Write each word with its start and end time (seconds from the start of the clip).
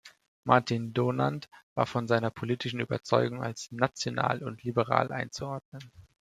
Martin 0.45 0.95
Donandt 0.95 1.47
war 1.75 1.85
von 1.85 2.07
seiner 2.07 2.31
politischen 2.31 2.79
Überzeugung 2.79 3.43
als 3.43 3.71
national 3.71 4.41
und 4.41 4.63
liberal 4.63 5.11
einzuordnen. 5.11 5.91